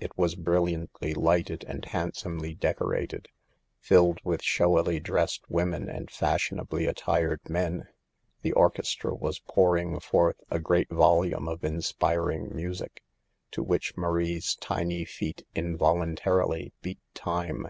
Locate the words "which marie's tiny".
13.62-15.04